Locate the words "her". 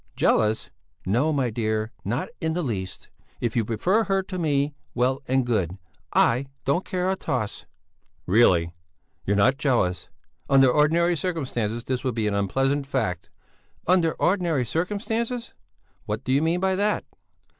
4.05-4.23